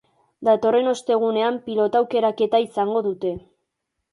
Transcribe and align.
Datorren 0.47 0.87
ostegunean 0.91 1.59
pilota 1.67 2.01
aukeraketa 2.01 2.63
izango 2.67 3.05
dute. 3.11 3.35